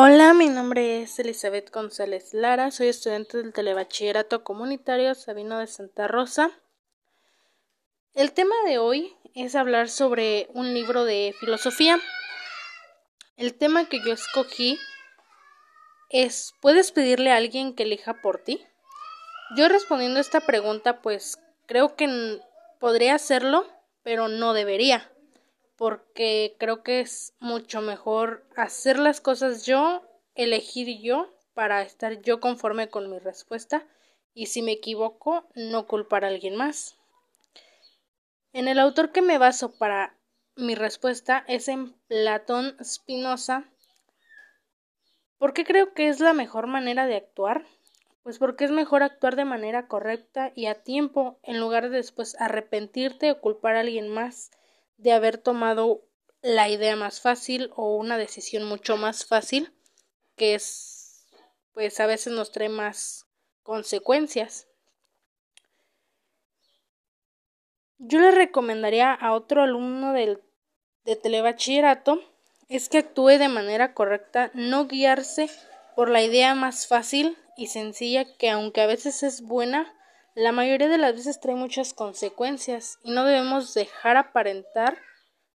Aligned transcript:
Hola, 0.00 0.32
mi 0.32 0.48
nombre 0.48 1.02
es 1.02 1.18
Elizabeth 1.18 1.72
González 1.72 2.32
Lara, 2.32 2.70
soy 2.70 2.86
estudiante 2.86 3.38
del 3.38 3.52
Telebachillerato 3.52 4.44
Comunitario 4.44 5.12
Sabino 5.16 5.58
de 5.58 5.66
Santa 5.66 6.06
Rosa. 6.06 6.52
El 8.14 8.30
tema 8.30 8.54
de 8.64 8.78
hoy 8.78 9.16
es 9.34 9.56
hablar 9.56 9.88
sobre 9.88 10.46
un 10.54 10.72
libro 10.72 11.04
de 11.04 11.34
filosofía. 11.40 11.98
El 13.36 13.54
tema 13.54 13.88
que 13.88 13.98
yo 13.98 14.12
escogí 14.12 14.78
es 16.10 16.54
¿puedes 16.60 16.92
pedirle 16.92 17.32
a 17.32 17.36
alguien 17.36 17.74
que 17.74 17.82
elija 17.82 18.22
por 18.22 18.38
ti? 18.38 18.64
Yo 19.56 19.68
respondiendo 19.68 20.18
a 20.18 20.20
esta 20.20 20.38
pregunta, 20.38 21.02
pues 21.02 21.40
creo 21.66 21.96
que 21.96 22.38
podría 22.78 23.16
hacerlo, 23.16 23.66
pero 24.04 24.28
no 24.28 24.52
debería 24.52 25.10
porque 25.78 26.56
creo 26.58 26.82
que 26.82 27.00
es 27.00 27.34
mucho 27.38 27.80
mejor 27.80 28.44
hacer 28.56 28.98
las 28.98 29.20
cosas 29.20 29.64
yo, 29.64 30.02
elegir 30.34 31.00
yo, 31.00 31.32
para 31.54 31.82
estar 31.82 32.20
yo 32.20 32.40
conforme 32.40 32.88
con 32.88 33.08
mi 33.08 33.20
respuesta 33.20 33.86
y 34.34 34.46
si 34.46 34.60
me 34.60 34.72
equivoco, 34.72 35.48
no 35.54 35.86
culpar 35.86 36.24
a 36.24 36.28
alguien 36.28 36.56
más. 36.56 36.98
En 38.52 38.66
el 38.66 38.80
autor 38.80 39.12
que 39.12 39.22
me 39.22 39.38
baso 39.38 39.78
para 39.78 40.16
mi 40.56 40.74
respuesta 40.74 41.44
es 41.46 41.68
en 41.68 41.92
Platón 42.08 42.76
Spinoza. 42.82 43.64
¿Por 45.38 45.52
qué 45.52 45.64
creo 45.64 45.94
que 45.94 46.08
es 46.08 46.18
la 46.18 46.32
mejor 46.32 46.66
manera 46.66 47.06
de 47.06 47.16
actuar? 47.16 47.64
Pues 48.24 48.38
porque 48.38 48.64
es 48.64 48.72
mejor 48.72 49.04
actuar 49.04 49.36
de 49.36 49.44
manera 49.44 49.86
correcta 49.86 50.50
y 50.56 50.66
a 50.66 50.82
tiempo 50.82 51.38
en 51.44 51.60
lugar 51.60 51.88
de 51.88 51.96
después 51.96 52.34
arrepentirte 52.40 53.30
o 53.30 53.40
culpar 53.40 53.76
a 53.76 53.80
alguien 53.80 54.08
más 54.08 54.50
de 54.98 55.12
haber 55.12 55.38
tomado 55.38 56.04
la 56.42 56.68
idea 56.68 56.94
más 56.94 57.20
fácil 57.20 57.70
o 57.74 57.96
una 57.96 58.18
decisión 58.18 58.64
mucho 58.64 58.96
más 58.96 59.24
fácil 59.24 59.72
que 60.36 60.54
es 60.54 61.26
pues 61.72 62.00
a 62.00 62.06
veces 62.06 62.32
nos 62.32 62.50
trae 62.50 62.68
más 62.68 63.26
consecuencias. 63.62 64.66
Yo 67.98 68.18
le 68.18 68.32
recomendaría 68.32 69.12
a 69.12 69.32
otro 69.32 69.62
alumno 69.62 70.12
del, 70.12 70.42
de 71.04 71.14
telebachillerato 71.14 72.20
es 72.68 72.88
que 72.88 72.98
actúe 72.98 73.38
de 73.38 73.48
manera 73.48 73.94
correcta, 73.94 74.50
no 74.54 74.86
guiarse 74.86 75.50
por 75.94 76.10
la 76.10 76.22
idea 76.22 76.54
más 76.54 76.86
fácil 76.86 77.38
y 77.56 77.68
sencilla 77.68 78.24
que 78.36 78.50
aunque 78.50 78.80
a 78.80 78.86
veces 78.86 79.22
es 79.22 79.42
buena, 79.42 79.94
la 80.38 80.52
mayoría 80.52 80.86
de 80.86 80.98
las 80.98 81.14
veces 81.14 81.40
trae 81.40 81.56
muchas 81.56 81.92
consecuencias 81.92 83.00
y 83.02 83.10
no 83.10 83.24
debemos 83.24 83.74
dejar 83.74 84.16
aparentar 84.16 84.96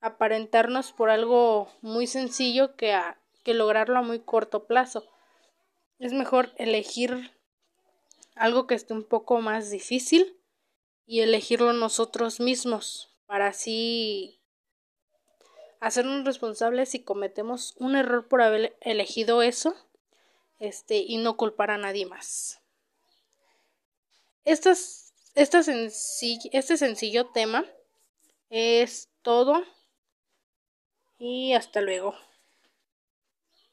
aparentarnos 0.00 0.92
por 0.92 1.10
algo 1.10 1.68
muy 1.80 2.06
sencillo 2.06 2.76
que, 2.76 2.96
que 3.42 3.54
lograrlo 3.54 3.98
a 3.98 4.02
muy 4.02 4.20
corto 4.20 4.66
plazo. 4.66 5.04
Es 5.98 6.12
mejor 6.12 6.52
elegir 6.58 7.32
algo 8.36 8.68
que 8.68 8.76
esté 8.76 8.94
un 8.94 9.02
poco 9.02 9.40
más 9.40 9.68
difícil 9.68 10.38
y 11.06 11.22
elegirlo 11.22 11.72
nosotros 11.72 12.38
mismos 12.38 13.12
para 13.26 13.48
así 13.48 14.40
hacernos 15.80 16.24
responsables 16.24 16.90
si 16.90 17.02
cometemos 17.02 17.74
un 17.78 17.96
error 17.96 18.28
por 18.28 18.42
haber 18.42 18.76
elegido 18.80 19.42
eso 19.42 19.74
este 20.60 20.98
y 20.98 21.16
no 21.16 21.36
culpar 21.36 21.72
a 21.72 21.78
nadie 21.78 22.06
más 22.06 22.57
este 24.48 24.74
sencillo 26.78 27.26
tema 27.26 27.66
es 28.48 29.10
todo 29.20 29.62
y 31.18 31.52
hasta 31.52 31.82
luego. 31.82 32.14